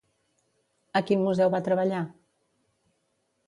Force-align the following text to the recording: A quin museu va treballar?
A 0.99 1.03
quin 1.11 1.21
museu 1.27 1.53
va 1.57 1.61
treballar? 1.69 2.03